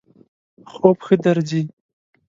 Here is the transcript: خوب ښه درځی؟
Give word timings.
خوب 0.71 0.97
ښه 1.05 1.15
درځی؟ 1.23 1.61